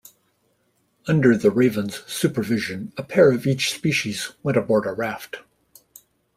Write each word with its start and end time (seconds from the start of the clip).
Under 1.05 1.37
the 1.37 1.51
Raven's 1.51 1.99
supervision 2.11 2.91
a 2.97 3.03
pair 3.03 3.31
of 3.31 3.45
each 3.45 3.71
species 3.71 4.31
went 4.41 4.57
aboard 4.57 4.87
a 4.87 4.93
raft. 4.93 5.41